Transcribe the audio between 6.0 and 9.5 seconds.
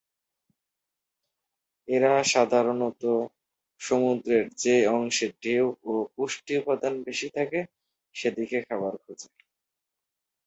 পুষ্টি উপাদান বেশি থাকে সেদিকে খাবার খোঁজে।